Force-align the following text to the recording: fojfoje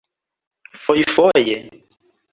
fojfoje 0.83 1.55